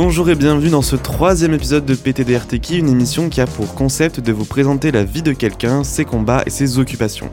[0.00, 4.20] Bonjour et bienvenue dans ce troisième épisode de PTDRTK, une émission qui a pour concept
[4.20, 7.28] de vous présenter la vie de quelqu'un, ses combats et ses occupations.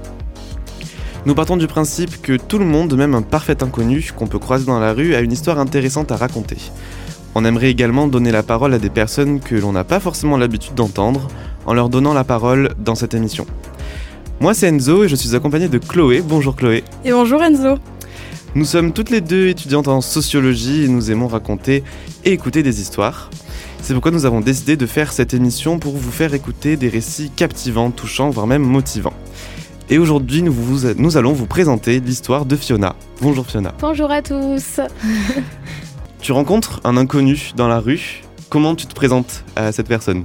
[1.27, 4.65] Nous partons du principe que tout le monde, même un parfait inconnu qu'on peut croiser
[4.65, 6.57] dans la rue, a une histoire intéressante à raconter.
[7.35, 10.73] On aimerait également donner la parole à des personnes que l'on n'a pas forcément l'habitude
[10.73, 11.27] d'entendre,
[11.67, 13.45] en leur donnant la parole dans cette émission.
[14.39, 16.23] Moi c'est Enzo et je suis accompagné de Chloé.
[16.27, 16.83] Bonjour Chloé.
[17.03, 17.77] Et bonjour Enzo.
[18.55, 21.83] Nous sommes toutes les deux étudiantes en sociologie et nous aimons raconter
[22.23, 23.29] et écouter des histoires.
[23.81, 27.29] C'est pourquoi nous avons décidé de faire cette émission pour vous faire écouter des récits
[27.29, 29.11] captivants, touchants, voire même motivants.
[29.89, 30.53] Et aujourd'hui, nous,
[30.97, 32.95] nous allons vous présenter l'histoire de Fiona.
[33.19, 33.73] Bonjour Fiona.
[33.81, 34.79] Bonjour à tous.
[36.21, 38.23] tu rencontres un inconnu dans la rue.
[38.47, 40.23] Comment tu te présentes à cette personne?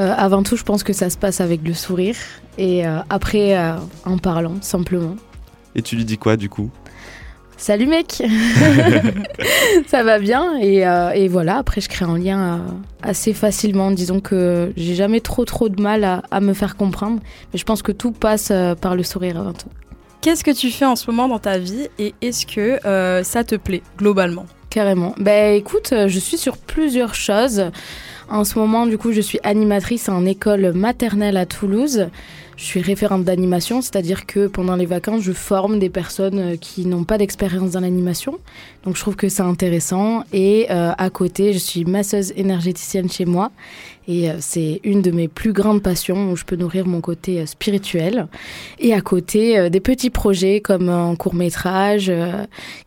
[0.00, 2.16] Euh, Avant tout, je pense que ça se passe avec le sourire
[2.58, 5.14] et euh, après euh, en parlant simplement.
[5.76, 6.68] Et tu lui dis quoi du coup?
[7.58, 8.22] Salut mec
[9.88, 12.64] Ça va bien et, voilà, après je crée un lien
[13.02, 13.90] assez facilement.
[13.90, 17.20] Disons que j'ai jamais trop trop de mal à, à, me faire comprendre,
[17.52, 19.68] mais je pense que tout passe par le sourire avant tout.
[20.20, 22.78] Qu'est-ce que tu fais en ce moment dans ta vie et est-ce que
[23.24, 24.46] ça te plaît globalement?
[24.70, 25.14] Carrément.
[25.18, 27.70] Ben écoute, je suis sur plusieurs choses.
[28.30, 32.08] En ce moment, du coup, je suis animatrice en école maternelle à Toulouse.
[32.58, 36.86] Je suis référente d'animation, c'est-à-dire que pendant les vacances, je forme des personnes euh, qui
[36.86, 38.40] n'ont pas d'expérience dans l'animation.
[38.82, 40.24] Donc je trouve que c'est intéressant.
[40.32, 43.52] Et euh, à côté, je suis masseuse énergéticienne chez moi.
[44.08, 47.46] Et euh, c'est une de mes plus grandes passions où je peux nourrir mon côté
[47.46, 48.26] spirituel.
[48.80, 52.10] Et à côté, des petits projets comme un court métrage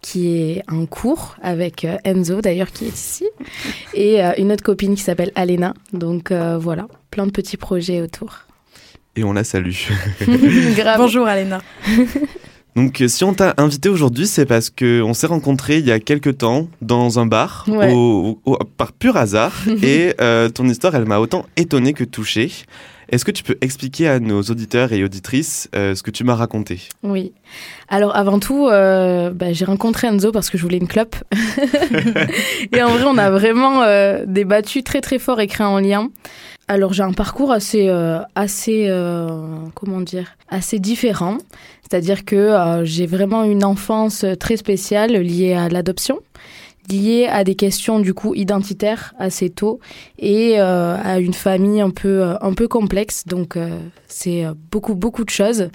[0.01, 3.25] qui est en cours avec Enzo d'ailleurs qui est ici.
[3.93, 5.73] Et une autre copine qui s'appelle Alena.
[5.93, 8.50] Donc voilà, plein de petits projets autour
[9.15, 9.75] et on la salue.
[10.97, 11.61] Bonjour Alena.
[12.75, 15.99] Donc, euh, si on t'a invité aujourd'hui, c'est parce qu'on s'est rencontrés il y a
[15.99, 17.65] quelques temps dans un bar,
[18.77, 22.49] par pur hasard, et euh, ton histoire, elle m'a autant étonné que touché.
[23.09, 26.35] Est-ce que tu peux expliquer à nos auditeurs et auditrices euh, ce que tu m'as
[26.35, 26.87] raconté?
[27.03, 27.33] Oui.
[27.89, 31.17] Alors avant tout, bah, j'ai rencontré Enzo parce que je voulais une clope.
[32.71, 33.83] et en vrai, on a vraiment
[34.25, 36.07] débattu très très fort et créé un lien.
[36.71, 39.27] Alors j'ai un parcours assez, euh, assez, euh,
[39.75, 41.37] comment dire, assez différent.
[41.81, 46.19] C'est-à-dire que euh, j'ai vraiment une enfance très spéciale liée à l'adoption,
[46.89, 49.81] liée à des questions du coup identitaires assez tôt
[50.17, 53.27] et à une famille un peu, un peu complexe.
[53.27, 53.57] Donc
[54.07, 55.67] c'est beaucoup, beaucoup de choses.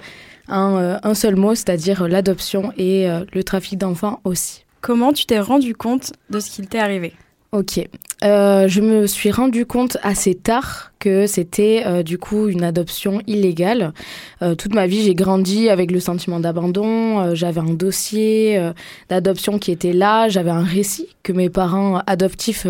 [0.47, 4.65] Un, un seul mot, c'est-à-dire l'adoption et le trafic d'enfants aussi.
[4.81, 7.13] Comment tu t'es rendu compte de ce qu'il t'est arrivé?
[7.51, 7.87] Ok.
[8.23, 13.21] Euh, je me suis rendu compte assez tard que c'était euh, du coup une adoption
[13.27, 13.93] illégale.
[14.41, 17.35] Euh, toute ma vie, j'ai grandi avec le sentiment d'abandon.
[17.35, 18.59] j'avais un dossier
[19.09, 20.29] d'adoption qui était là.
[20.29, 22.65] J'avais un récit que mes parents adoptifs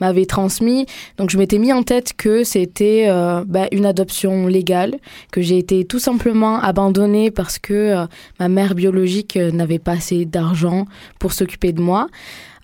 [0.00, 0.86] m'avaient transmis.
[1.18, 3.08] Donc je m'étais mis en tête que c'était
[3.46, 4.96] bah, une adoption légale,
[5.30, 8.06] que j'ai été tout simplement abandonnée parce que
[8.38, 10.86] ma mère biologique n'avait pas assez d'argent
[11.18, 12.08] pour s'occuper de moi.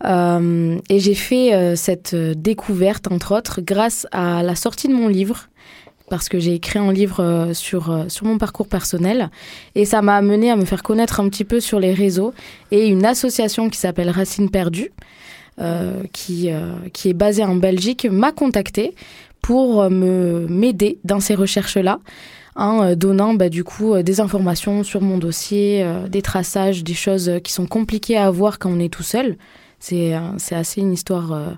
[0.05, 5.09] Euh, et j'ai fait euh, cette découverte, entre autres, grâce à la sortie de mon
[5.09, 5.49] livre
[6.09, 9.31] parce que j'ai écrit un livre euh, sur, sur mon parcours personnel
[9.75, 12.33] et ça m'a amené à me faire connaître un petit peu sur les réseaux
[12.71, 14.91] et une association qui s'appelle Racine Perdue,
[16.13, 16.51] qui,
[16.93, 18.95] qui est basée en Belgique, m'a contacté
[19.41, 22.01] pour me m'aider dans ces recherches-là
[22.55, 27.53] en donnant bah, du coup des informations sur mon dossier, des traçages, des choses qui
[27.53, 29.37] sont compliquées à avoir quand on est tout seul.
[29.81, 30.15] C'est
[30.53, 31.51] assez une histoire, euh,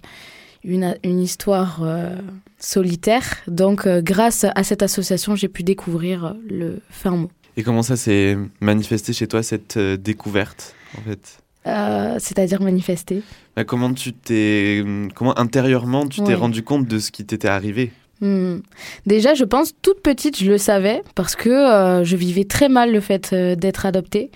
[0.64, 2.16] une, une histoire euh,
[2.58, 3.24] solitaire.
[3.46, 7.30] Donc, euh, grâce à cette association, j'ai pu découvrir le fin mot.
[7.56, 11.38] Et comment ça s'est manifesté chez toi, cette découverte, en fait?
[11.64, 13.22] C'est-à-dire manifester
[13.56, 14.82] bah, Comment tu t'es,
[15.14, 17.92] comment intérieurement tu t'es rendu compte de ce qui t'était arrivé?
[18.20, 18.58] Hmm.
[19.06, 23.00] Déjà, je pense toute petite, je le savais parce que je vivais très mal le
[23.00, 24.30] fait d'être adoptée.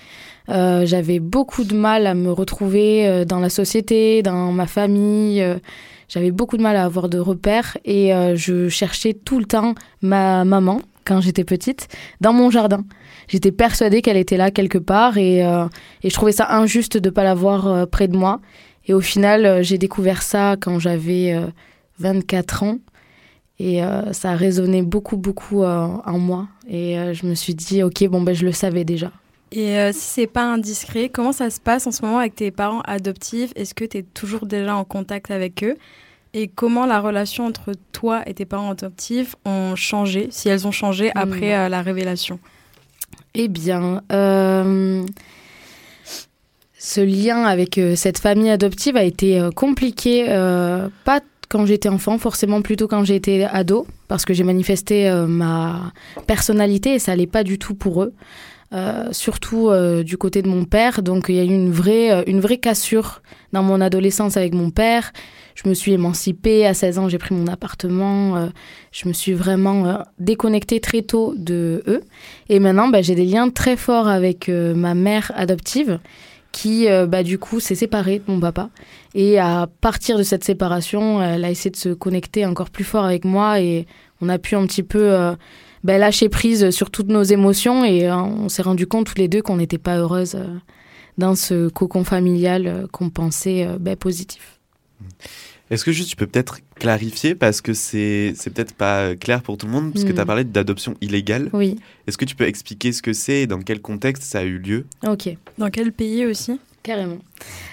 [0.50, 5.42] Euh, j'avais beaucoup de mal à me retrouver euh, dans la société, dans ma famille.
[5.42, 5.56] Euh,
[6.08, 10.44] j'avais beaucoup de mal à avoir de repères et je cherchais tout le temps ma
[10.44, 11.88] maman quand j'étais petite
[12.20, 12.84] dans mon jardin.
[13.28, 17.14] J'étais persuadée qu'elle était là quelque part et, et, je trouvais ça injuste de ne
[17.14, 18.40] pas la voir près de moi.
[18.86, 21.34] Et au final, j'ai découvert ça quand j'avais
[21.98, 22.78] 24 ans.
[23.58, 23.80] Et
[24.12, 26.48] ça a résonné beaucoup, beaucoup en moi.
[26.68, 29.10] Et je me suis dit, ok, bon, ben, je le savais déjà.
[29.54, 32.50] Et euh, si c'est pas indiscret, comment ça se passe en ce moment avec tes
[32.50, 33.52] parents adoptifs?
[33.54, 35.76] Est-ce que tu es toujours déjà en contact avec eux?
[36.32, 40.72] Et comment la relation entre toi et tes parents adoptifs ont changé, si elles ont
[40.72, 41.18] changé hmm.
[41.18, 42.40] après euh, la révélation?
[43.34, 45.04] Eh bien, euh,
[46.78, 50.26] Ce lien avec cette famille adoptive a été compliqué,
[51.04, 55.92] pas quand j'étais enfant, forcément plutôt quand j'étais ado, parce que j'ai manifesté ma
[56.26, 58.12] personnalité et ça n'allait pas du tout pour eux.
[58.74, 61.02] Euh, surtout euh, du côté de mon père.
[61.02, 63.22] Donc il y a eu une vraie, euh, une vraie cassure
[63.52, 65.12] dans mon adolescence avec mon père.
[65.54, 66.66] Je me suis émancipée.
[66.66, 68.50] À 16 ans, j'ai pris mon appartement.
[68.92, 72.02] je me suis vraiment déconnectée très tôt de eux.
[72.48, 76.00] Et maintenant, bah, j'ai des liens très forts avec ma mère adoptive
[76.50, 78.70] qui, bah, du coup, s'est séparée de mon papa.
[79.14, 83.04] Et à partir de cette séparation, elle a essayé de se connecter encore plus fort
[83.04, 83.86] avec moi et
[84.20, 85.36] on a pu un petit peu
[85.84, 89.28] ben, lâcher prise sur toutes nos émotions et euh, on s'est rendu compte tous les
[89.28, 90.56] deux qu'on n'était pas heureuse euh,
[91.18, 94.53] dans ce cocon familial euh, qu'on pensait ben, positif.
[95.70, 99.56] Est-ce que juste tu peux peut-être clarifier parce que c'est c'est peut-être pas clair pour
[99.56, 101.48] tout le monde puisque tu as parlé d'adoption illégale.
[101.52, 101.76] Oui.
[102.06, 104.58] Est-ce que tu peux expliquer ce que c'est et dans quel contexte ça a eu
[104.58, 104.84] lieu?
[105.06, 105.30] Ok.
[105.58, 106.60] Dans quel pays aussi?
[106.82, 107.18] Carrément.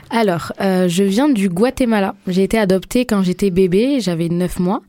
[0.09, 2.15] Alors, je viens du Guatemala.
[2.27, 4.81] J'ai été adoptée quand j'étais bébé, j'avais 9 mois.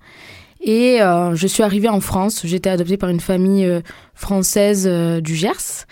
[0.63, 2.43] Et euh, je suis arrivée en France.
[2.45, 3.81] J'étais adoptée par une famille euh,
[4.15, 5.87] française euh, du Gers.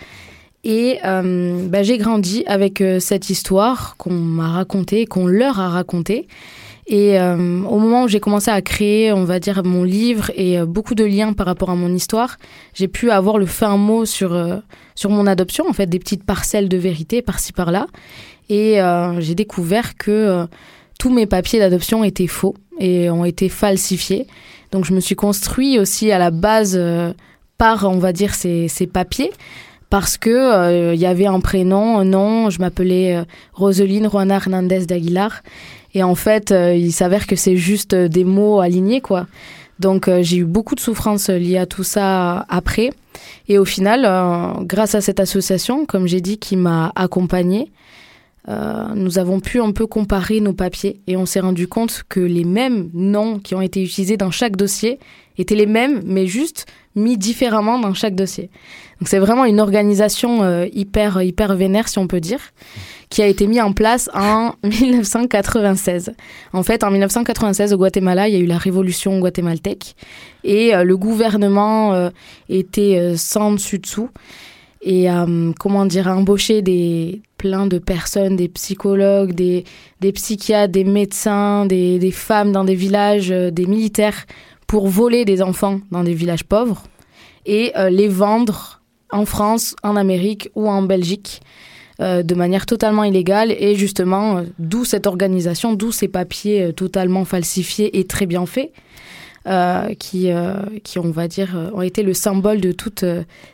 [0.63, 6.27] Et bah, j'ai grandi avec cette histoire qu'on m'a racontée, qu'on leur a racontée.
[6.87, 10.93] Et au moment où j'ai commencé à créer, on va dire, mon livre et beaucoup
[10.93, 12.37] de liens par rapport à mon histoire,
[12.75, 14.61] j'ai pu avoir le fin mot sur,
[14.93, 17.87] sur mon adoption, en fait, des petites parcelles de vérité par-ci par-là.
[18.49, 18.79] Et
[19.19, 20.45] j'ai découvert que
[21.01, 24.27] tous mes papiers d'adoption étaient faux et ont été falsifiés.
[24.71, 27.11] Donc je me suis construit aussi à la base euh,
[27.57, 29.31] par, on va dire, ces, papiers
[29.91, 33.23] parce que il euh, y avait un prénom, un nom, je m'appelais euh,
[33.53, 35.43] Roseline Juana Hernandez d'Aguilar.
[35.93, 39.27] Et en fait, il s'avère que c'est juste des mots alignés, quoi.
[39.79, 42.91] Donc j'ai eu beaucoup de souffrances liées à tout ça après.
[43.49, 44.07] Et au final,
[44.61, 47.73] grâce à cette association, comme j'ai dit, qui m'a accompagnée,
[48.49, 52.19] euh, nous avons pu un peu comparer nos papiers et on s'est rendu compte que
[52.19, 54.99] les mêmes noms qui ont été utilisés dans chaque dossier
[55.37, 58.49] étaient les mêmes, mais juste mis différemment dans chaque dossier.
[58.99, 62.39] Donc c'est vraiment une organisation euh, hyper hyper vénère, si on peut dire,
[63.09, 66.13] qui a été mise en place en 1996.
[66.53, 69.95] En fait, en 1996 au Guatemala, il y a eu la révolution guatémaltèque
[70.43, 72.09] et euh, le gouvernement
[72.49, 74.09] était sans dessus dessous
[74.81, 75.07] et
[75.59, 79.63] comment dire embaucher des plein de personnes, des psychologues, des,
[79.99, 84.27] des psychiatres, des médecins, des, des, femmes dans des villages, euh, des militaires,
[84.71, 86.83] pour voler des enfants dans des villages pauvres
[87.45, 91.41] et euh, les vendre en France, en Amérique ou en Belgique
[91.99, 93.51] euh, de manière totalement illégale.
[93.51, 98.71] Et justement, d'où cette organisation, d'où ces papiers totalement falsifiés et très bien faits.
[99.99, 100.29] qui,
[100.83, 103.03] qui, on va dire, ont été le symbole de toute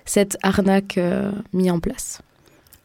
[0.06, 1.00] cette arnaque
[1.52, 2.22] mise en place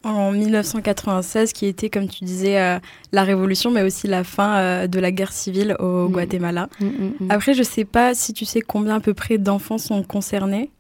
[0.04, 2.78] en 1996, qui était, comme tu disais, euh,
[3.12, 6.12] la révolution, mais aussi la fin euh, de la guerre civile au mm.
[6.12, 6.68] Guatemala.
[6.80, 9.78] Mm, mm, Après, je ne sais pas si tu sais combien à peu près d'enfants
[9.78, 10.70] sont concernés.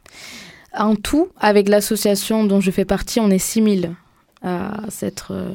[0.74, 3.92] En tout, avec l'association dont je fais partie, on est 6000
[4.42, 5.50] à s'être euh,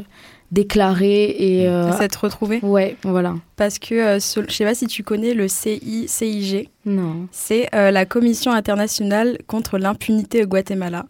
[0.52, 2.60] déclarés et à s'être retrouvés.
[2.62, 3.36] Ouais, voilà.
[3.58, 6.70] Parce que je ne sais pas si tu connais le CICIG.
[6.86, 7.28] Non.
[7.32, 11.06] C'est la Commission internationale contre l'impunité au Guatemala.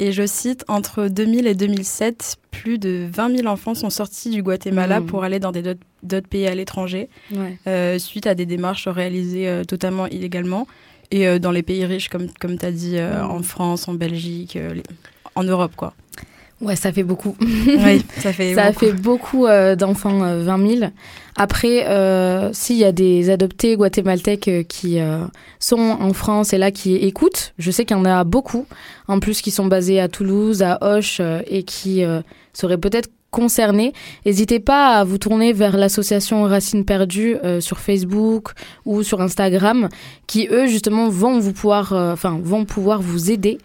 [0.00, 4.42] Et je cite, entre 2000 et 2007, plus de 20 000 enfants sont sortis du
[4.42, 5.06] Guatemala mmh.
[5.06, 7.08] pour aller dans d'autres pays à l'étranger,
[7.66, 10.68] euh, suite à des démarches réalisées euh, totalement illégalement.
[11.10, 13.24] Et euh, dans les pays riches, comme, comme tu as dit, mmh.
[13.24, 14.56] en France, en Belgique,
[15.34, 15.94] en Europe, quoi.
[16.60, 17.36] Ouais, ça fait beaucoup.
[17.40, 18.78] oui, ça fait ça beaucoup.
[18.80, 19.46] fait beaucoup
[19.76, 20.90] d'enfants, 20 000.
[21.40, 25.20] Après, euh, s'il y a des adoptés guatémaltèques euh, qui euh,
[25.60, 28.66] sont en France et là qui écoutent, je sais qu'il y en a beaucoup,
[29.06, 32.02] en plus qui sont basés à Toulouse, à Auch et qui
[32.52, 33.92] seraient peut-être concernés.
[34.26, 38.52] N'hésitez pas à vous tourner vers l'association Racines Perdues sur Facebook
[38.84, 39.88] ou sur Instagram,
[40.26, 43.58] qui eux justement vont vous pouvoir, enfin vont pouvoir vous aider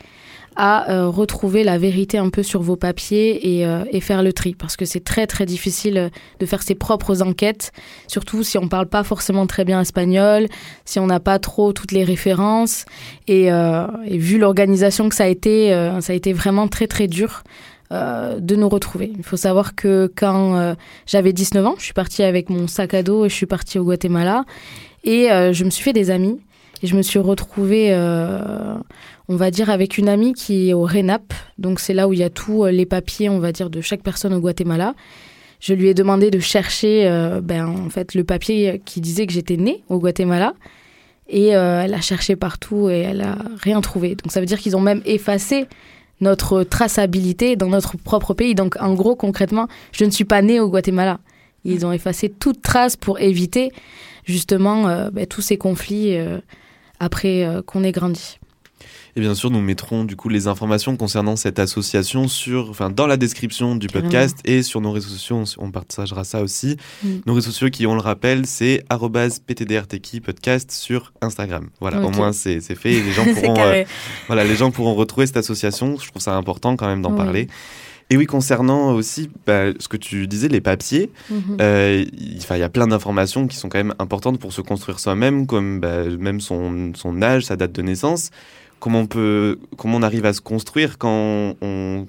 [0.56, 4.34] à euh, retrouver la vérité un peu sur vos papiers et, euh, et faire le
[4.34, 7.72] tri parce que c'est très très difficile euh, de faire ses propres enquêtes,
[8.08, 10.48] surtout si on parle pas forcément très bien espagnol,
[10.86, 12.86] si on n'a pas trop toutes les références
[13.28, 13.50] et
[14.10, 15.70] vu l'organisation que ça a été,
[16.02, 17.44] ça a été vraiment très très dur.
[17.92, 19.14] de nous retrouver.
[19.18, 23.04] Il faut savoir que quand j'avais 19 ans, je suis partie avec mon sac à
[23.04, 24.46] dos et je suis partie au Guatemala
[25.04, 26.40] et je me suis fait des amis
[26.82, 27.94] et je me suis retrouvée
[29.30, 31.34] on va dire, avec une amie qui est au RENAP.
[31.58, 33.82] Donc, c'est là où il y a tous euh, les papiers, on va dire, de
[33.82, 34.96] chaque personne au Guatemala.
[35.60, 39.34] Je lui ai demandé de chercher, euh, ben, en fait, le papier qui disait que
[39.34, 40.54] j'étais née au Guatemala.
[41.30, 44.16] Et euh, elle a cherché partout et elle a rien trouvé.
[44.16, 45.68] Donc, ça veut dire qu'ils ont même effacé
[46.20, 48.56] notre traçabilité dans notre propre pays.
[48.56, 51.20] Donc, en gros, concrètement, je ne suis pas née au Guatemala.
[51.66, 53.72] Ils ont effacé toute trace pour éviter
[54.26, 56.40] justement euh, bah, tous ces conflits euh,
[57.00, 58.40] après euh, qu'on ait grandi.
[59.16, 63.06] Et bien sûr, nous mettrons du coup les informations concernant cette association sur, enfin, dans
[63.06, 65.44] la description du podcast et sur nos réseaux sociaux.
[65.60, 66.78] On partagera ça aussi.
[67.04, 67.08] Mm.
[67.28, 71.70] Nos réseaux sociaux qui, on le rappelle, c'est @ptdrtki podcast sur Instagram.
[71.80, 72.94] Voilà, au moins c'est fait.
[72.94, 73.84] Et les gens pourront, euh,
[74.28, 75.98] voilà, les gens pourront retrouver cette association.
[76.00, 77.48] Je trouve ça important quand même d'en parler.
[78.10, 81.58] Et oui, concernant aussi bah, ce que tu disais, les papiers, mhm.
[81.62, 85.48] euh, il y a plein d'informations qui sont quand même importantes pour se construire soi-même,
[85.48, 88.30] comme bah, même son, son, âge, sa date de naissance
[88.84, 92.06] comment on peut, comment on arrive à se construire quand on,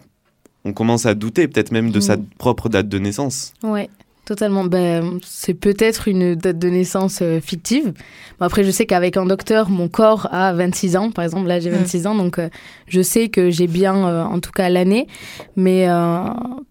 [0.64, 2.26] on commence à douter peut-être même de sa mm.
[2.36, 3.54] propre date de naissance.
[3.62, 3.88] Ouais.
[4.24, 4.64] Totalement.
[4.64, 7.92] Ben, c'est peut-être une date de naissance euh, fictive.
[8.40, 11.10] après, je sais qu'avec un docteur, mon corps a 26 ans.
[11.12, 12.06] Par exemple, là, j'ai 26 mm.
[12.08, 12.14] ans.
[12.16, 12.48] Donc, euh,
[12.88, 15.06] je sais que j'ai bien, euh, en tout cas, l'année.
[15.54, 15.86] Mais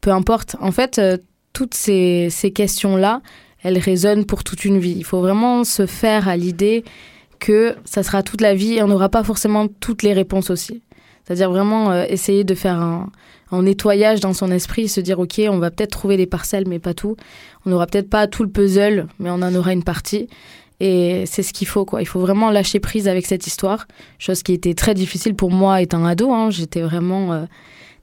[0.02, 0.58] peu importe.
[0.60, 1.00] En fait,
[1.54, 3.22] toutes ces, ces questions-là,
[3.64, 4.96] elles résonnent pour toute une vie.
[4.98, 6.84] Il faut vraiment se faire à l'idée
[7.44, 10.82] que ça sera toute la vie et on n'aura pas forcément toutes les réponses aussi.
[11.24, 13.12] C'est-à-dire vraiment euh, essayer de faire un,
[13.52, 16.94] nettoyage dans son esprit, se dire ok, on va peut-être trouver des parcelles, mais pas
[16.94, 17.18] tout.
[17.66, 20.28] On n'aura peut-être pas tout le puzzle, mais on en aura une partie.
[20.80, 22.02] Et c'est ce qu'il faut, quoi.
[22.02, 25.82] Il faut vraiment lâcher prise avec cette histoire, chose qui était très difficile pour moi
[25.82, 26.32] étant ado.
[26.32, 26.50] Hein.
[26.50, 27.46] J'étais vraiment euh,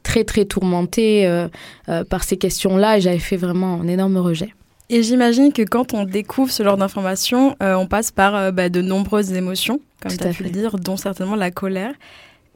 [0.02, 1.48] très très tourmentée euh,
[2.04, 4.54] par ces questions-là et j'avais fait vraiment un énorme rejet.
[4.92, 8.68] Et j'imagine que quand on découvre ce genre d'informations, euh, on passe par euh, bah,
[8.68, 11.92] de nombreuses émotions, comme tu as pu le dire, dont certainement la colère.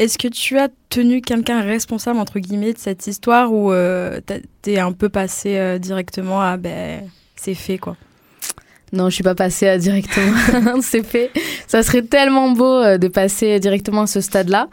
[0.00, 4.21] Est-ce que tu as tenu quelqu'un responsable, entre guillemets, de cette histoire ou euh,
[4.62, 7.97] t'es un peu passé directement à ben, c'est fait, quoi?
[8.93, 10.81] Non, je suis pas passée directement.
[10.83, 11.31] c'est fait.
[11.69, 14.69] Ça serait tellement beau de passer directement à ce stade-là.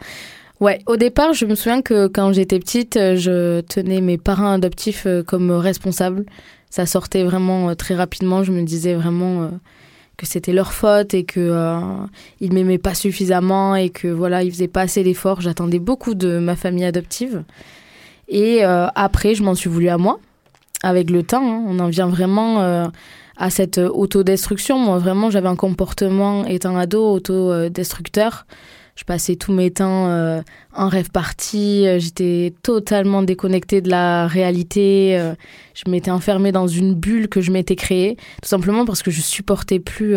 [0.58, 5.06] Ouais, au départ, je me souviens que quand j'étais petite, je tenais mes parents adoptifs
[5.26, 6.24] comme responsables
[6.72, 8.44] ça sortait vraiment euh, très rapidement.
[8.44, 9.48] Je me disais vraiment euh,
[10.16, 11.78] que c'était leur faute et que euh,
[12.40, 15.42] ils m'aimaient pas suffisamment et que voilà, ils faisaient pas assez d'efforts.
[15.42, 17.44] J'attendais beaucoup de ma famille adoptive.
[18.28, 20.18] Et après, je m'en suis voulu à moi.
[20.82, 21.62] Avec le temps, hein.
[21.66, 22.90] on en vient vraiment
[23.36, 24.78] à cette autodestruction.
[24.78, 28.46] Moi, vraiment, j'avais un comportement étant ado autodestructeur.
[29.02, 30.42] Je passais tous mes temps euh,
[30.72, 35.34] en rêve party, euh, j'étais totalement déconnectée de la réalité, euh,
[35.74, 39.20] je m'étais enfermée dans une bulle que je m'étais créée, tout simplement parce que je
[39.20, 40.14] supportais plus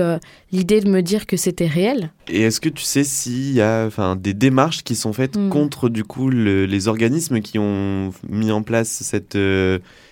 [0.52, 2.12] l'idée de me dire que c'était réel.
[2.28, 5.50] Et est-ce que tu sais s'il y a des démarches qui sont faites hmm.
[5.50, 9.38] contre du coup les organismes qui ont mis en place cette,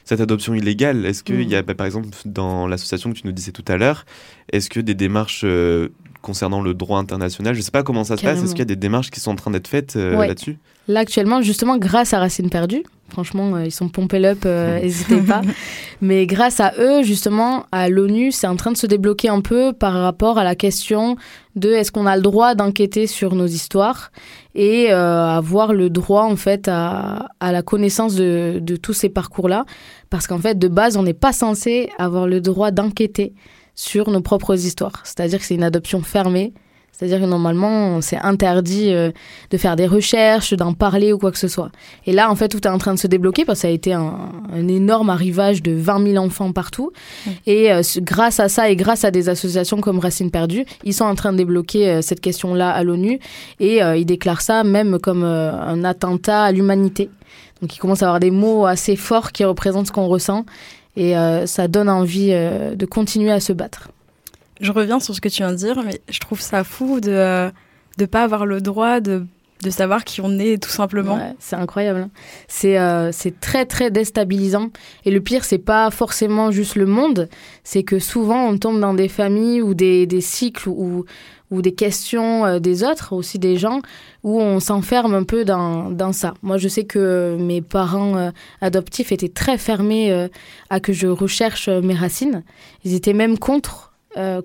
[0.04, 1.06] cette adoption illégale?
[1.06, 1.66] Est-ce qu'il y a hmm.
[1.66, 4.08] bah, par exemple dans l'association que tu nous disais tout à l'heure,
[4.52, 5.46] est-ce que des démarches
[6.24, 7.54] concernant le droit international.
[7.54, 8.42] Je ne sais pas comment ça se passe.
[8.42, 10.58] Est-ce qu'il y a des démarches qui sont en train d'être faites euh, là-dessus?
[10.88, 15.22] Là, actuellement, justement, grâce à Racine Perdue, franchement, euh, ils sont pompés up, euh, n'hésitez
[15.22, 15.42] pas.
[16.02, 19.74] Mais grâce à eux, justement, à l'ONU, c'est en train de se débloquer un peu
[19.74, 21.18] par rapport à la question
[21.56, 24.12] de est-ce qu'on a le droit d'enquêter sur nos histoires
[24.56, 29.66] et avoir le droit, en fait, à, à la connaissance de, de tous ces parcours-là.
[30.10, 33.34] Parce qu'en fait, de base, on n'est pas censé avoir le droit d'enquêter
[33.76, 35.02] sur nos propres histoires.
[35.04, 36.54] C'est-à-dire que c'est une adoption fermée.
[36.94, 39.12] C'est-à-dire que normalement, c'est interdit euh,
[39.50, 41.72] de faire des recherches, d'en parler ou quoi que ce soit.
[42.06, 43.72] Et là, en fait, tout est en train de se débloquer parce que ça a
[43.72, 44.32] été un,
[44.68, 46.92] énorme arrivage de 20 000 enfants partout.
[47.48, 51.06] Et euh, grâce à ça et grâce à des associations comme Racine Perdue, ils sont
[51.06, 53.20] en train de débloquer euh, cette question-là à l'ONU.
[53.60, 57.10] Et ils déclarent ça même comme un attentat à l'humanité.
[57.62, 60.46] Donc, ils commencent à avoir des mots assez forts qui représentent ce qu'on ressent.
[60.96, 63.90] Et euh, ça donne envie euh, de continuer à se battre.
[64.62, 67.10] Je reviens sur ce que tu viens de dire, mais je trouve ça fou de
[67.10, 69.26] ne euh, pas avoir le droit de,
[69.64, 71.36] de, savoir qui on est, tout simplement.
[71.40, 72.00] c'est incroyable.
[72.02, 72.12] Hein.
[72.48, 72.78] C'est
[73.12, 74.70] c'est très, très déstabilisant.
[75.06, 77.28] Et le pire, c'est pas forcément juste le monde,
[77.64, 81.06] c'est que souvent, on tombe dans des familles ou des, des cycles où,
[81.54, 83.82] ou des questions euh, des autres, aussi des gens,
[84.24, 86.34] où on s'enferme un peu dans, dans, ça.
[86.42, 90.28] Moi, je sais que mes parents euh, adoptifs étaient très fermés euh,
[90.72, 92.44] à que je recherche mes racines.
[92.84, 93.92] Ils étaient même contre.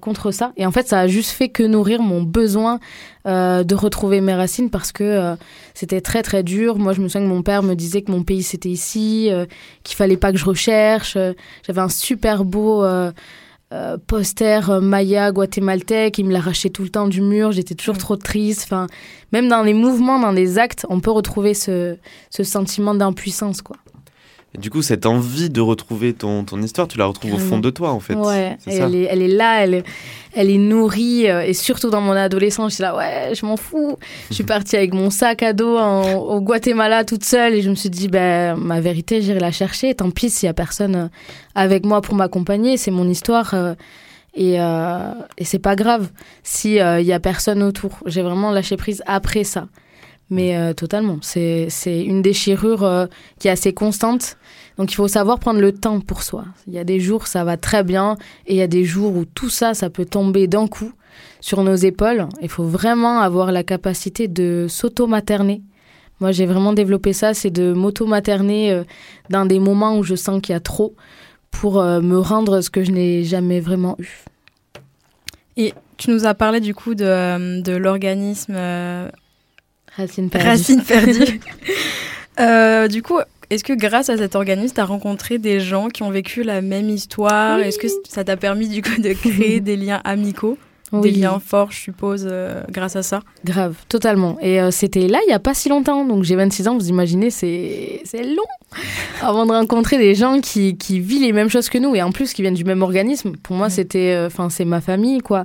[0.00, 2.80] contre ça et en fait ça a juste fait que nourrir mon besoin
[3.26, 5.36] de retrouver mes racines parce que
[5.74, 8.22] c'était très très dur moi je me souviens que mon père me disait que mon
[8.22, 9.28] pays c'était ici
[9.84, 11.18] qu'il fallait pas que je recherche
[11.66, 12.82] j'avais un super beau
[13.72, 17.98] euh, poster euh, Maya guatémaltèque, il me l'arrachait tout le temps du mur, j'étais toujours
[17.98, 18.62] trop triste.
[18.64, 18.86] Enfin,
[19.32, 21.96] même dans les mouvements, dans les actes, on peut retrouver ce,
[22.30, 23.76] ce sentiment d'impuissance, quoi.
[24.54, 27.58] Et du coup, cette envie de retrouver ton, ton histoire, tu la retrouves au fond
[27.58, 28.14] de toi, en fait.
[28.14, 29.84] Ouais, elle, est, elle est là, elle,
[30.32, 31.28] elle est nourrie.
[31.28, 33.98] Euh, et surtout dans mon adolescence, je suis là, ouais, je m'en fous.
[34.30, 37.74] Je suis partie avec mon sac à dos au Guatemala toute seule et je me
[37.74, 39.94] suis dit, ben, ma vérité, j'irai la chercher.
[39.94, 41.08] Tant pis s'il y a personne euh,
[41.54, 43.52] avec moi pour m'accompagner, c'est mon histoire.
[43.52, 43.74] Euh,
[44.34, 46.10] et, et c'est pas grave
[46.44, 47.98] s'il il y a personne autour.
[48.06, 49.66] J'ai vraiment lâché prise après ça.
[50.30, 53.06] Mais euh, totalement, c'est une déchirure euh,
[53.38, 54.36] qui est assez constante.
[54.76, 56.44] Donc il faut savoir prendre le temps pour soi.
[56.66, 58.16] Il y a des jours, ça va très bien,
[58.46, 60.92] et il y a des jours où tout ça, ça peut tomber d'un coup
[61.40, 62.28] sur nos épaules.
[62.42, 65.62] Il faut vraiment avoir la capacité de s'auto-materner.
[66.20, 68.84] Moi, j'ai vraiment développé ça, c'est de m'auto-materner euh,
[69.30, 70.94] dans des moments où je sens qu'il y a trop
[71.50, 74.24] pour me rendre ce que je n'ai jamais vraiment eu.
[75.56, 78.54] Et tu nous as parlé du coup de, de l'organisme
[79.98, 80.48] Racine perdue.
[80.48, 81.40] Racine perdue.
[82.40, 83.18] Euh, du coup,
[83.50, 86.62] est-ce que grâce à cet organisme, tu as rencontré des gens qui ont vécu la
[86.62, 87.58] même histoire?
[87.58, 90.56] Est-ce que ça t'a permis du coup de créer des liens amicaux?
[90.92, 94.38] Des liens forts, je suppose, euh, grâce à ça Grave, totalement.
[94.40, 96.04] Et euh, c'était là il n'y a pas si longtemps.
[96.04, 98.42] Donc j'ai 26 ans, vous imaginez, c'est long
[99.22, 102.12] avant de rencontrer des gens qui, qui vivent les mêmes choses que nous et en
[102.12, 103.32] plus qui viennent du même organisme.
[103.36, 105.44] Pour moi, c'était, enfin, c'est ma famille, quoi.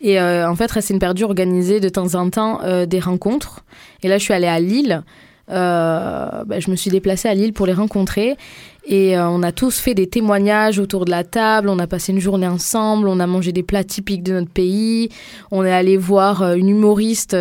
[0.00, 3.62] Et en fait, Racine Perdue organisait de temps en temps des rencontres
[4.02, 5.02] et là, je suis allée à Lille.
[5.52, 8.36] Euh, bah, je me suis déplacée à Lille pour les rencontrer.
[8.84, 12.10] Et euh, on a tous fait des témoignages autour de la table, on a passé
[12.10, 15.08] une journée ensemble, on a mangé des plats typiques de notre pays,
[15.52, 17.36] on est allé voir euh, une humoriste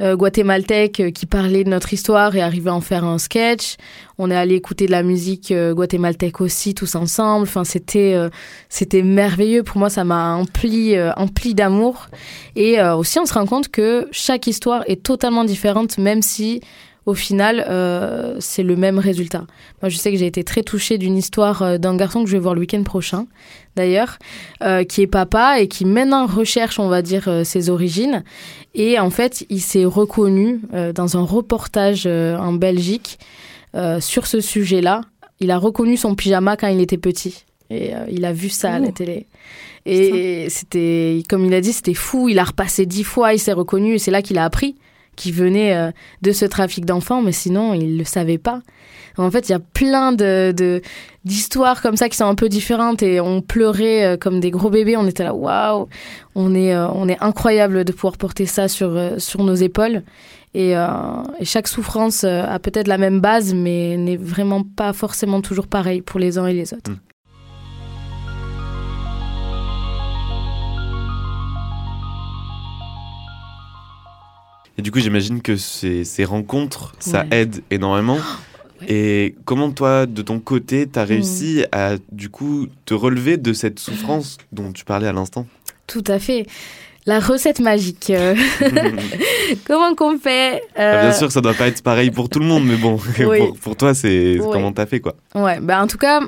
[0.00, 3.74] guatémaltèque qui parlait de notre histoire et arrivait à en faire un sketch.
[4.18, 7.44] On est allé écouter de la musique guatémaltèque aussi tous ensemble.
[7.44, 8.16] Enfin, c'était
[8.68, 9.62] c'était merveilleux.
[9.62, 12.08] Pour moi, ça m'a empli empli d'amour.
[12.56, 16.60] Et aussi, on se rend compte que chaque histoire est totalement différente, même si
[17.08, 19.46] au final, euh, c'est le même résultat.
[19.80, 22.36] Moi, je sais que j'ai été très touchée d'une histoire euh, d'un garçon que je
[22.36, 23.26] vais voir le week-end prochain,
[23.76, 24.18] d'ailleurs,
[24.62, 28.24] euh, qui est papa et qui maintenant recherche, on va dire, ses origines.
[28.74, 30.60] Et en fait, il s'est reconnu
[30.94, 33.18] dans un reportage en Belgique
[34.00, 35.00] sur ce sujet-là.
[35.40, 37.44] Il a reconnu son pyjama quand il était petit.
[37.70, 39.26] Et il a vu ça à la télé.
[39.86, 42.28] Et c'était, comme il a dit, c'était fou.
[42.28, 43.94] Il a repassé dix fois, il s'est reconnu.
[43.94, 44.76] Et c'est là qu'il a appris
[45.18, 45.90] qui venait euh,
[46.22, 48.60] de ce trafic d'enfants, mais sinon, ils ne le savaient pas.
[49.16, 50.80] En fait, il y a plein de,
[51.24, 54.70] d'histoires comme ça qui sont un peu différentes et on pleurait euh, comme des gros
[54.70, 54.96] bébés.
[54.96, 55.88] On était là, waouh,
[56.36, 60.02] on est, euh, on est incroyable de pouvoir porter ça sur, sur nos épaules.
[60.54, 60.74] Et,
[61.42, 66.18] chaque souffrance a peut-être la même base, mais n'est vraiment pas forcément toujours pareil pour
[66.18, 66.90] les uns et les autres.
[66.90, 67.07] Mm.
[74.78, 78.18] Et du coup, j'imagine que ces, ces, rencontres, ça aide énormément.
[78.88, 81.08] Et comment toi, de ton côté, tu as mm.
[81.08, 85.46] réussi à du coup te relever de cette souffrance dont tu parlais à l'instant?
[85.88, 86.46] Tout à fait.
[87.04, 88.10] La recette magique.
[88.10, 88.36] Euh,
[89.66, 92.64] comment qu'on fait euh, Bien sûr, ça doit pas être pareil pour tout le monde,
[92.66, 93.00] mais bon,
[93.62, 96.20] pour, toi, c'est comment t'as fait quoi Ouais, bah en tout cas,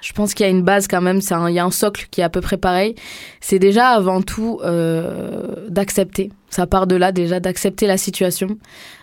[0.00, 2.20] je pense qu'il y a une base quand même, il y a un socle qui
[2.20, 2.94] est à peu près pareil.
[3.40, 6.30] C'est déjà avant tout euh, d'accepter.
[6.50, 8.58] Ça part de là déjà, d'accepter la situation,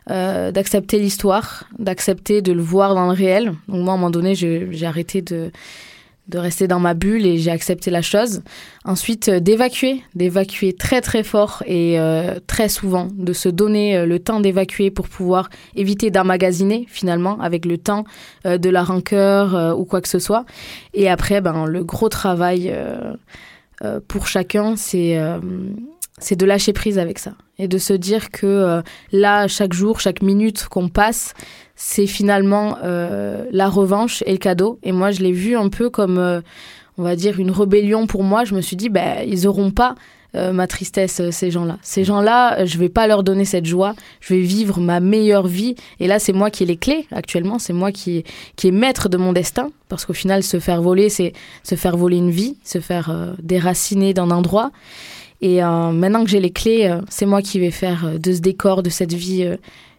[0.10, 3.53] euh, d'accepter l'histoire, d'accepter de le voir dans le réel.
[3.67, 5.51] Donc moi, à un moment donné, j'ai arrêté de
[6.27, 8.41] de rester dans ma bulle et j'ai accepté la chose.
[8.83, 14.05] Ensuite, euh, d'évacuer, d'évacuer très très fort et euh, très souvent, de se donner euh,
[14.05, 18.05] le temps d'évacuer pour pouvoir éviter d'emmagasiner finalement avec le temps
[18.45, 20.45] de la rancœur ou quoi que ce soit.
[20.93, 22.73] Et après, ben, le gros travail
[24.07, 25.17] pour chacun, c'est
[26.19, 30.21] c'est de lâcher prise avec ça et de se dire que là, chaque jour, chaque
[30.21, 31.34] minute qu'on passe,
[31.75, 34.80] c'est finalement euh, la revanche et le cadeau.
[34.84, 36.41] Et moi, je l'ai vu un peu comme, euh,
[36.97, 38.45] on va dire, une rébellion pour moi.
[38.45, 39.95] Je me suis dit, ben, ils n'auront pas
[40.36, 41.78] euh, ma tristesse, ces gens-là.
[41.82, 43.93] Ces gens-là, je vais pas leur donner cette joie.
[44.21, 45.75] Je vais vivre ma meilleure vie.
[45.99, 47.60] Et là, c'est moi qui ai les clés actuellement.
[47.60, 48.23] C'est moi qui,
[48.56, 49.71] qui est maître de mon destin.
[49.89, 54.13] Parce qu'au final, se faire voler, c'est se faire voler une vie, se faire déraciner
[54.13, 54.71] d'un endroit.
[55.41, 58.89] Et maintenant que j'ai les clés, c'est moi qui vais faire de ce décor, de
[58.89, 59.55] cette vie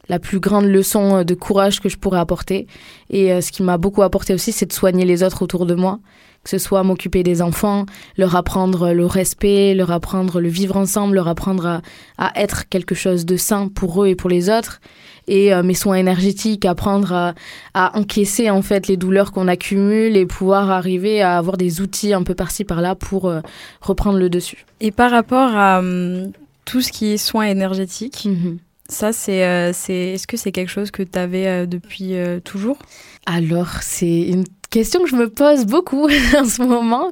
[0.08, 2.66] la plus grande leçon euh, de courage que je pourrais apporter.
[3.10, 5.74] Et euh, ce qui m'a beaucoup apporté aussi, c'est de soigner les autres autour de
[5.74, 5.98] moi,
[6.44, 11.16] que ce soit m'occuper des enfants, leur apprendre le respect, leur apprendre le vivre ensemble,
[11.16, 11.80] leur apprendre
[12.18, 14.80] à, être quelque chose de sain pour eux et pour les autres.
[15.28, 17.34] Et euh, mes soins énergétiques, apprendre à,
[17.74, 22.12] à, encaisser en fait les douleurs qu'on accumule et pouvoir arriver à avoir des outils
[22.12, 23.32] un peu par-ci par-là pour
[23.80, 24.64] reprendre le dessus.
[24.80, 26.32] Et par rapport à hum,
[26.64, 28.58] tout ce qui est soins énergétiques, mhm.
[28.88, 32.78] Ça, c'est, c'est, est-ce que c'est quelque chose que tu avais depuis toujours?
[33.26, 37.10] Alors, c'est une question que je me pose beaucoup en ce moment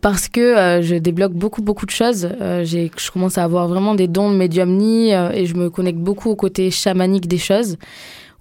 [0.00, 2.28] parce que je débloque beaucoup, beaucoup de choses.
[2.62, 6.30] j'ai, je commence à avoir vraiment des dons de médiumnie et je me connecte beaucoup
[6.30, 7.76] au côté chamanique des choses.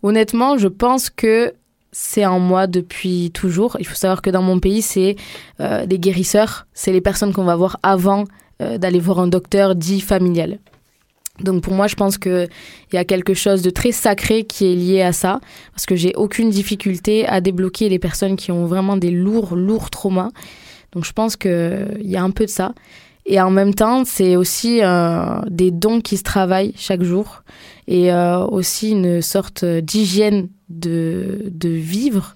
[0.04, 1.54] Honnêtement, je pense que
[1.92, 3.78] c'est en moi depuis toujours.
[3.80, 5.16] Il faut savoir que dans mon pays, c'est
[5.60, 8.24] euh, les guérisseurs, c'est les personnes qu'on va voir avant
[8.62, 10.60] euh, d'aller voir un docteur dit familial.
[11.44, 12.50] Donc pour moi, je pense qu'il
[12.94, 15.40] y a quelque chose de très sacré qui est lié à ça,
[15.72, 19.90] parce que j'ai aucune difficulté à débloquer les personnes qui ont vraiment des lourds, lourds
[19.90, 20.30] traumas.
[20.94, 22.74] Donc je pense qu'il y a un peu de ça.
[23.26, 27.44] Et en même temps, c'est aussi euh, des dons qui se travaillent chaque jour
[27.88, 32.36] et euh, aussi une sorte d'hygiène de, de vivre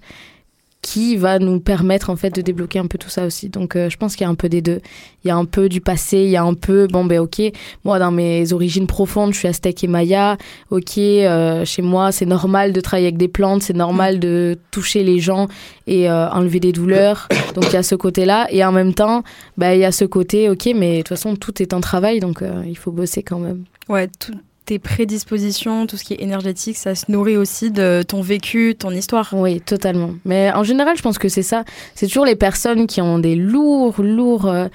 [0.86, 3.50] qui va nous permettre en fait de débloquer un peu tout ça aussi.
[3.50, 4.82] Donc euh, je pense qu'il y a un peu des deux.
[5.24, 7.42] Il y a un peu du passé, il y a un peu bon ben ok,
[7.84, 10.38] moi dans mes origines profondes, je suis aztèque et maya.
[10.70, 15.04] OK, euh, chez moi, c'est normal de travailler avec des plantes, c'est normal de toucher
[15.04, 15.48] les gens
[15.88, 17.30] et euh, enlever des douleurs.
[17.56, 19.24] Donc il y a ce côté-là et en même temps,
[19.58, 22.20] ben il y a ce côté OK, mais de toute façon tout est un travail
[22.20, 23.64] donc il faut bosser quand même.
[23.90, 24.34] Ouais, tout,
[24.66, 28.92] tes prédispositions, tout ce qui est énergétique, ça se nourrit aussi de ton vécu, ton
[28.92, 29.30] histoire.
[29.34, 30.16] Oui, totalement.
[30.26, 31.64] Mais en général, je pense que c'est ça.
[31.94, 34.68] C'est toujours les personnes qui ont des lourds, lourds, euh,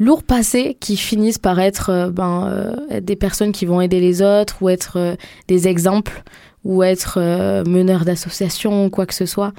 [0.00, 2.48] lourds passés qui finissent par être, euh, ben,
[2.90, 6.22] euh, des personnes qui vont aider les autres ou être des exemples
[6.64, 7.20] ou être
[7.66, 9.52] meneurs d'associations ou quoi que ce soit.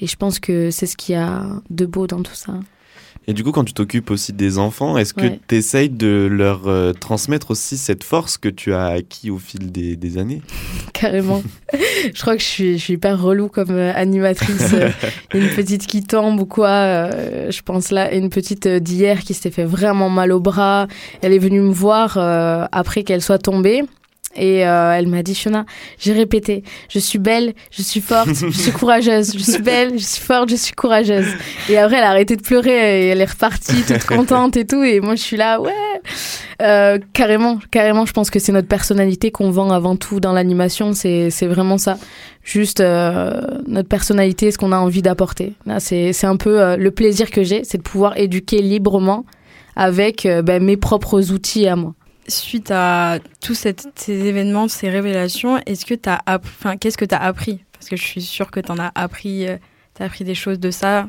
[0.00, 2.54] Et je pense que c'est ce qu'il y a de beau dans tout ça.
[3.28, 6.68] Et du coup, quand tu t'occupes aussi des enfants, est-ce que tu essayes de leur
[6.68, 10.42] euh, transmettre aussi cette force que tu as acquis au fil des, années?
[10.92, 11.42] Carrément.
[11.72, 14.72] je crois que je suis, je suis hyper relou comme euh, animatrice.
[14.74, 14.90] Euh,
[15.34, 17.10] une petite qui tombe ou quoi.
[17.50, 20.86] je pense là, une petite d'hier qui s'était fait vraiment mal au bras.
[21.20, 22.18] Elle est venue me voir
[22.70, 23.82] après qu'elle soit tombée.
[24.36, 25.64] Et euh, elle m'a dit, Fiona,
[25.98, 30.04] j'ai répété, je suis belle, je suis forte, je suis courageuse, je suis belle, je
[30.04, 31.26] suis forte, je suis courageuse.
[31.68, 34.82] Et après, elle a arrêté de pleurer et elle est repartie toute contente et tout.
[34.82, 35.72] Et moi, je suis là, ouais.
[36.62, 40.92] Euh, carrément, carrément, je pense que c'est notre personnalité qu'on vend avant tout dans l'animation.
[40.92, 41.98] C'est, c'est vraiment ça.
[42.42, 45.54] Juste euh, notre personnalité, ce qu'on a envie d'apporter.
[45.78, 49.24] C'est, c'est un peu le plaisir que j'ai, c'est de pouvoir éduquer librement
[49.74, 51.94] avec ben, mes propres outils à moi
[52.28, 53.74] suite à tous ces
[54.08, 57.64] événements, ces révélations, est-ce que tu as enfin, qu'est-ce que tu as appris?
[57.72, 59.56] Parce que je suis sûre que tu en as appris, euh,
[60.00, 61.08] as appris des choses de ça.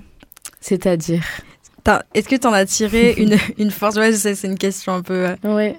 [0.59, 1.23] C'est-à-dire?
[2.13, 3.95] Est-ce que tu en as tiré une, une force?
[3.95, 5.27] Ouais, c'est une question un peu.
[5.27, 5.75] Euh, oui.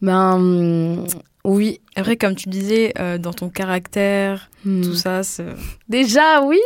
[0.00, 1.06] Ben, hum,
[1.44, 1.80] oui.
[1.96, 4.82] Après, comme tu disais, euh, dans ton caractère, hmm.
[4.82, 5.22] tout ça,
[5.88, 6.60] Déjà, oui.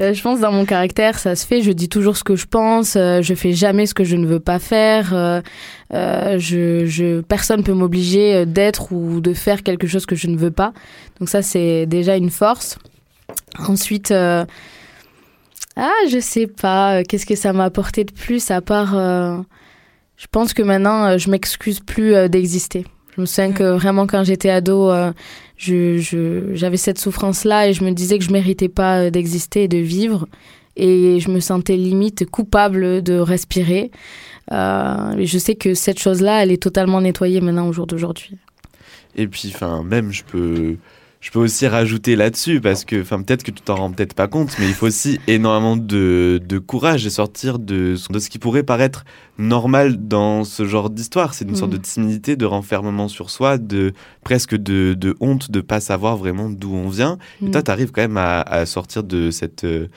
[0.00, 1.62] Euh, je pense dans mon caractère, ça se fait.
[1.62, 2.94] Je dis toujours ce que je pense.
[2.94, 5.42] Euh, je fais jamais ce que je ne veux pas faire.
[5.90, 10.52] je, je, personne peut m'obliger d'être ou de faire quelque chose que je ne veux
[10.52, 10.72] pas.
[11.18, 12.78] Donc ça, c'est déjà une force.
[13.66, 14.46] Ensuite, ah,
[15.76, 17.02] je sais pas.
[17.02, 18.94] Qu'est-ce que ça m'a apporté de plus à part...
[20.16, 22.86] je pense que maintenant, je m'excuse plus d'exister.
[23.14, 25.12] Je me souviens que vraiment quand j'étais ado, euh,
[25.58, 29.78] j'avais cette souffrance-là et je me disais que je méritais pas euh, d'exister et de
[29.78, 30.26] vivre.
[30.76, 33.92] Et je me sentais limite coupable de respirer.
[34.50, 38.36] Euh, je sais que cette chose-là, elle est totalement nettoyée maintenant au jour d'aujourd'hui.
[39.14, 40.76] Et puis, même, je peux
[41.24, 44.28] je peux aussi rajouter là-dessus parce que, enfin, peut-être que tu t'en rends peut-être pas
[44.28, 48.38] compte, mais il faut aussi énormément de, de courage et sortir de, de ce qui
[48.38, 49.06] pourrait paraître
[49.38, 51.32] normal dans ce genre d'histoire.
[51.32, 51.80] C'est une sorte de mm.
[51.80, 56.74] timidité, de renfermement sur soi, de presque de, de honte de pas savoir vraiment d'où
[56.74, 57.16] on vient.
[57.40, 57.64] Et toi, mm.
[57.64, 59.88] tu arrives quand même à, à, sortir de cette, de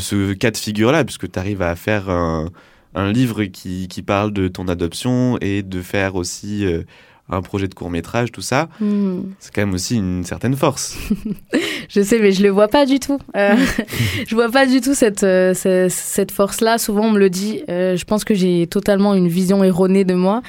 [0.00, 2.48] ce cas de figure-là, puisque tu arrives à faire un,
[2.94, 6.84] un livre qui, qui, parle de ton adoption et de faire aussi euh,
[7.30, 9.20] un projet de court métrage, tout ça, hmm.
[9.38, 10.96] c'est quand même aussi une certaine force.
[11.88, 13.18] je sais, mais je le vois pas du tout.
[13.36, 13.54] Euh,
[14.26, 16.78] je vois pas du tout cette, euh, cette, force-là.
[16.78, 17.62] Souvent, on me le dit.
[17.68, 20.42] Euh, je pense que j'ai totalement une vision erronée de moi.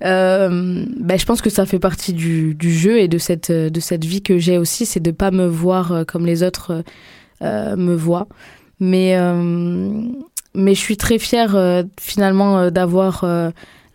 [0.00, 4.04] Ben, je pense que ça fait partie du, du, jeu et de cette, de cette
[4.04, 6.84] vie que j'ai aussi, c'est de pas me voir comme les autres
[7.40, 8.28] me voient.
[8.78, 9.16] Mais,
[10.54, 13.24] mais je suis très fière finalement d'avoir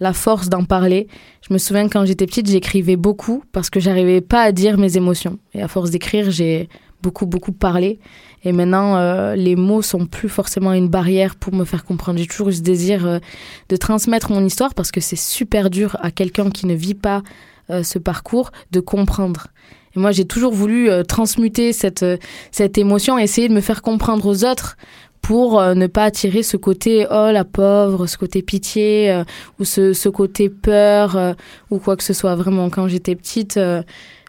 [0.01, 1.07] la force d'en parler.
[1.47, 4.97] Je me souviens quand j'étais petite, j'écrivais beaucoup parce que j'arrivais pas à dire mes
[4.97, 5.37] émotions.
[5.53, 6.67] Et à force d'écrire, j'ai
[7.03, 7.99] beaucoup, beaucoup parlé.
[8.43, 12.17] Et maintenant, euh, les mots sont plus forcément une barrière pour me faire comprendre.
[12.17, 13.19] J'ai toujours eu ce désir euh,
[13.69, 17.21] de transmettre mon histoire parce que c'est super dur à quelqu'un qui ne vit pas
[17.69, 19.47] euh, ce parcours de comprendre.
[19.95, 22.05] Et moi, j'ai toujours voulu transmuter cette,
[22.51, 24.77] cette émotion, essayer de me faire comprendre aux autres
[25.21, 29.23] pour euh, ne pas attirer ce côté oh la pauvre, ce côté pitié euh,
[29.59, 31.33] ou ce, ce, côté peur euh,
[31.69, 32.35] ou quoi que ce soit.
[32.35, 33.59] Vraiment, quand j'étais petite,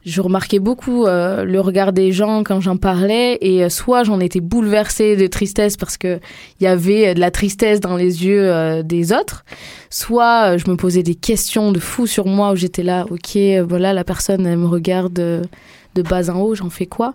[0.04, 5.16] je remarquais beaucoup le regard des gens quand j'en parlais et soit j'en étais bouleversée
[5.16, 6.18] de tristesse parce que
[6.60, 9.44] il y avait de la tristesse dans les yeux des autres,
[9.90, 13.92] soit je me posais des questions de fou sur moi où j'étais là, ok, voilà
[13.92, 15.46] la personne elle me regarde
[15.94, 17.14] de bas en haut, j'en fais quoi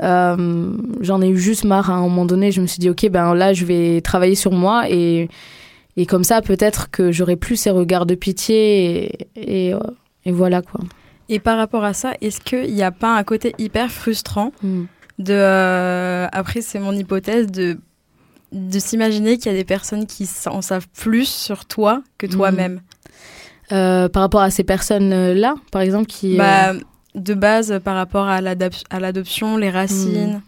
[0.00, 3.34] J'en ai eu juste marre à un moment donné, je me suis dit ok ben
[3.34, 5.28] là je vais travailler sur moi et
[5.96, 9.04] et comme ça peut-être que j'aurai plus ces regards de pitié
[9.36, 9.74] et, et,
[10.24, 10.80] et voilà quoi.
[11.28, 14.82] Et par rapport à ça, est-ce qu'il n'y a pas un côté hyper frustrant mm.
[15.18, 17.78] de, euh, après c'est mon hypothèse, de,
[18.52, 22.80] de s'imaginer qu'il y a des personnes qui en savent plus sur toi que toi-même
[23.72, 26.34] euh, Par rapport à ces personnes-là, par exemple, qui...
[26.34, 26.72] Euh, bah,
[27.14, 30.34] de base, par rapport à l'adoption, les racines.
[30.34, 30.42] Mm.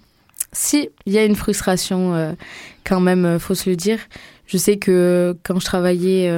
[0.52, 2.35] Si, il y a une frustration
[2.85, 3.98] quand même, faut se le dire.
[4.46, 6.33] Je sais que quand je travaillais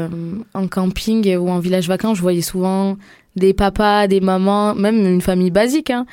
[0.55, 2.97] en camping ou en village vacant, je voyais souvent
[3.39, 6.07] des papas, des mamans, même une famille basique, hein,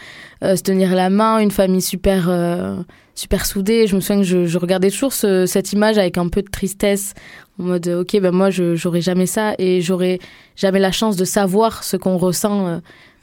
[0.44, 2.78] euh, se tenir la main, une famille super, euh,
[3.16, 3.88] super soudée.
[3.88, 7.14] Je me souviens que je, regardais toujours cette image avec un peu de tristesse,
[7.60, 10.20] en mode ok, ben moi je jamais ça et j'aurais
[10.56, 12.78] jamais la chance de savoir ce qu'on ressent euh,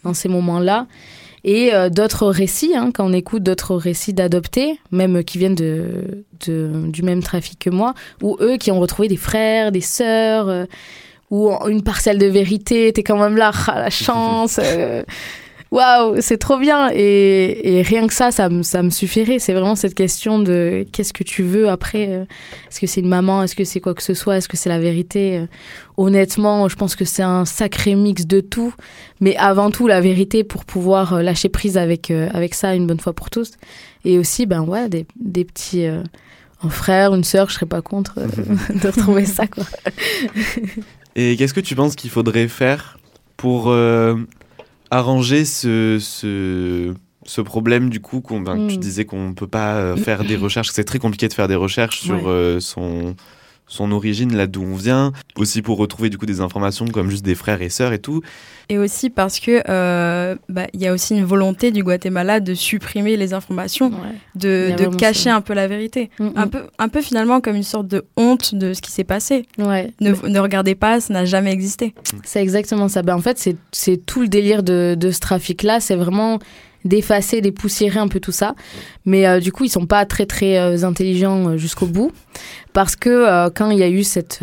[0.05, 0.87] dans ces moments-là.
[1.45, 7.03] Et d'autres récits, hein, quand on écoute d'autres récits d'adoptés, même qui viennent de, du
[7.03, 10.69] même trafic que moi, ou eux qui ont retrouvé des frères, des sœurs
[11.33, 14.61] ou une parcelle de vérité, t'es quand même là, ah, la chance.
[15.73, 16.91] Euh, waouh, c'est trop bien.
[16.93, 19.39] Et, rien que ça, ça, me suffirait.
[19.39, 22.23] C'est vraiment cette question de qu'est-ce que tu veux après euh,
[22.69, 24.69] Est-ce que c'est une maman Est-ce que c'est quoi que ce soit Est-ce que c'est
[24.69, 25.47] la vérité euh,
[25.97, 28.75] Honnêtement, je pense que c'est un sacré mix de tout.
[29.21, 33.13] Mais avant tout, la vérité pour pouvoir lâcher prise avec, avec ça une bonne fois
[33.13, 33.53] pour tous.
[34.05, 35.87] Et aussi, ben ouais, des, des petits.
[35.87, 38.15] un frère, une sœur, je serais pas contre
[38.75, 39.65] de retrouver ça, quoi.
[41.15, 42.99] Et qu'est-ce que tu penses qu'il faudrait faire
[43.37, 44.15] pour euh,
[44.93, 48.81] arranger ce, ce, ce, problème du coup qu'on, ben, Tu mm.
[48.81, 51.55] disais qu'on ne peut pas euh, faire des recherches, c'est très compliqué de faire des
[51.55, 53.17] recherches sur euh, son,
[53.73, 57.25] son origine, là d'où on vient, aussi pour retrouver du coup des informations comme juste
[57.25, 58.21] des frères et sœurs et tout.
[58.69, 62.55] Et aussi parce que euh, bah, il y a aussi une volonté du Guatemala de
[62.55, 63.91] supprimer les informations,
[64.35, 66.51] de, de cacher un peu la vérité, mm, un mm.
[66.51, 69.47] peu un peu finalement comme une sorte de honte de ce qui s'est passé.
[69.59, 69.93] Ouais.
[70.01, 71.95] Ne, ne, regardez pas, ça n'a jamais existé.
[72.25, 73.03] C'est exactement ça.
[73.03, 75.81] Ben, en fait, c'est tout le délire de, de ce trafic-là.
[75.81, 76.39] C'est vraiment
[76.85, 78.55] d'effacer, dépoussiérer un peu tout ça.
[79.05, 82.13] Mais euh, du coup, ils sont pas très très euh, intelligents euh, jusqu'au bout.
[82.73, 84.41] Parce que quand il y a eu cette,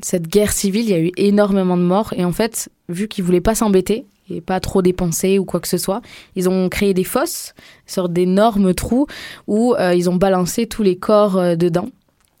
[0.00, 2.14] cette guerre civile, il y a eu énormément de morts.
[2.16, 5.68] Et en fait, vu qu'ils voulaient pas s'embêter et pas trop dépenser ou quoi que
[5.68, 6.00] ce soit,
[6.34, 7.52] ils ont créé des fosses,
[7.86, 9.06] sorte d'énormes trous
[9.46, 11.90] où ils ont balancé tous les corps dedans.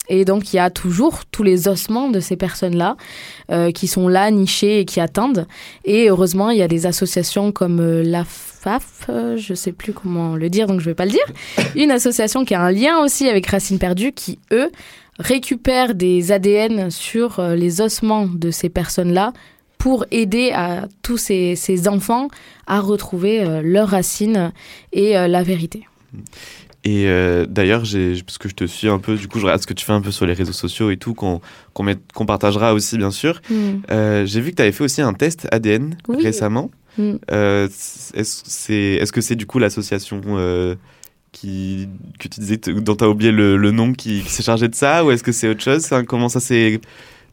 [0.08, 2.96] Et donc, il y a toujours tous les ossements de ces personnes-là
[3.50, 5.46] euh, qui sont là, nichés et qui attendent.
[5.84, 9.72] Et heureusement, il y a des associations comme euh, la FAF, euh, je ne sais
[9.72, 11.26] plus comment le dire, donc je ne vais pas le dire.
[11.76, 14.70] Une association qui a un lien aussi avec Racine Perdue, qui, eux,
[15.18, 19.32] récupèrent des ADN sur les ossements de ces personnes-là
[19.76, 22.28] pour aider à tous ces, ces enfants
[22.68, 24.52] à retrouver leurs racines
[24.92, 25.88] et la vérité.
[26.88, 29.66] Et euh, d'ailleurs, parce que je te suis un peu, du coup, je regarde ce
[29.66, 31.40] que tu fais un peu sur les réseaux sociaux et tout, qu'on
[32.26, 33.42] partagera aussi, bien sûr.
[33.50, 33.54] Mm.
[33.90, 36.70] Euh, j'ai vu que tu avais fait aussi un test ADN récemment.
[36.96, 37.16] Mm.
[37.30, 37.68] Euh,
[38.14, 40.22] Est-ce que c'est du coup l'association
[41.30, 44.74] qui que tu disais dont tu as oublié le, le nom qui, s'est chargé de
[44.74, 45.86] ça ou est-ce que c'est autre chose?
[46.06, 46.80] Comment ça s'est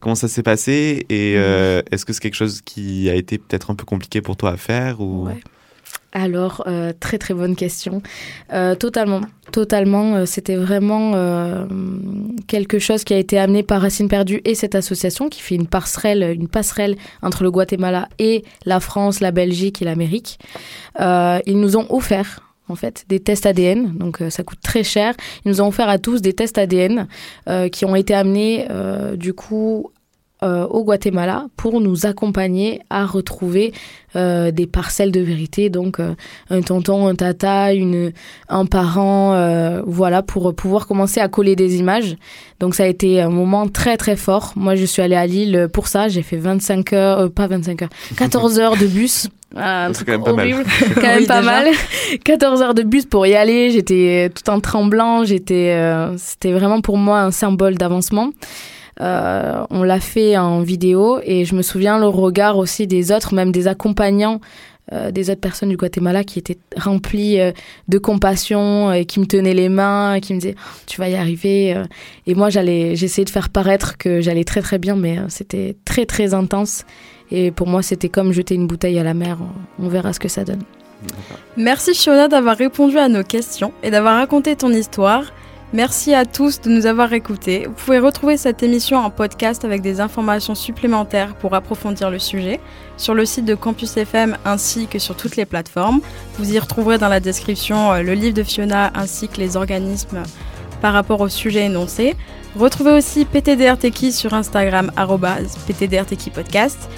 [0.01, 1.05] comment ça s'est passé?
[1.07, 1.83] Et mm.
[1.91, 4.57] est-ce que c'est quelque chose qui a été peut-être un peu compliqué pour toi à
[4.57, 5.29] faire ou?
[6.15, 8.01] Alors, euh, très très bonne question.
[8.53, 9.19] Euh, totalement,
[9.51, 10.15] totalement.
[10.15, 11.11] Euh, c'était vraiment
[12.47, 15.67] quelque chose qui a été amené par Racine Perdue et cette association qui fait une
[15.67, 20.39] passerelle, une passerelle entre le Guatemala et la France, la Belgique et l'Amérique.
[20.97, 23.95] ils nous ont offert en fait, des tests ADN.
[23.97, 25.13] Donc, ça coûte très cher.
[25.43, 27.07] Ils nous ont offert à tous des tests ADN
[27.71, 28.67] qui ont été amenés,
[29.17, 29.91] du coup,
[30.43, 33.71] euh, au Guatemala pour nous accompagner à retrouver
[34.17, 36.13] euh, des parcelles de vérité, donc euh,
[36.49, 38.11] un tonton, un tata, une,
[38.49, 42.17] un parent, voilà, pour pouvoir commencer à coller des images.
[42.59, 44.51] Donc ça a été un moment très très fort.
[44.57, 47.89] Moi je suis allée à Lille pour ça, j'ai fait 25 heures, pas 25 heures,
[48.17, 49.29] 14 heures de bus.
[49.55, 50.65] Ah, c'est quand même pas mal.
[50.95, 51.67] quand même pas mal.
[52.25, 55.79] 14 heures de bus pour y aller, j'étais tout en tremblant, j'étais,
[56.17, 58.31] c'était vraiment pour moi un symbole d'avancement.
[59.01, 63.33] Euh, on l'a fait en vidéo et je me souviens le regard aussi des autres,
[63.33, 64.39] même des accompagnants
[64.93, 67.51] euh, des autres personnes du Guatemala qui étaient remplis euh,
[67.87, 71.15] de compassion et qui me tenaient les mains, qui me disaient oh, tu vas y
[71.15, 71.75] arriver.
[72.27, 76.05] Et moi j'allais, j'essayais de faire paraître que j'allais très très bien, mais c'était très
[76.05, 76.85] très intense.
[77.31, 79.39] Et pour moi c'était comme jeter une bouteille à la mer.
[79.79, 80.61] On verra ce que ça donne.
[81.57, 85.25] Merci Fiona d'avoir répondu à nos questions et d'avoir raconté ton histoire.
[85.75, 87.65] Merci à tous de nous avoir écoutés.
[87.65, 92.61] Vous pouvez retrouver cette émission en podcast avec des informations supplémentaires pour approfondir le sujet
[92.95, 95.99] sur le site de Campus FM ainsi que sur toutes les plateformes.
[96.37, 100.23] Vous y retrouverez dans la description euh, le livre de Fiona ainsi que les organismes
[100.79, 102.15] par rapport au sujet énoncé.
[102.57, 104.93] Retrouvez aussi PTDRTK sur Instagram
[105.67, 106.89] PTDRTK podcast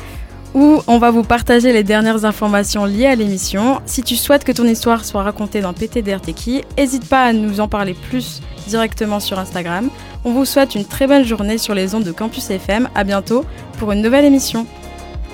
[0.58, 3.80] où on va vous partager les dernières informations liées à l'émission.
[3.86, 7.68] Si tu souhaites que ton histoire soit racontée dans PTDRTK, n'hésite pas à nous en
[7.68, 9.90] parler plus directement sur Instagram.
[10.26, 12.90] On vous souhaite une très bonne journée sur les ondes de Campus FM.
[12.96, 13.46] À bientôt
[13.78, 14.66] pour une nouvelle émission.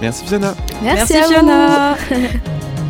[0.02, 0.56] Merci Fiona.
[0.84, 1.34] Merci, Merci à vous.
[1.34, 1.98] Fiona.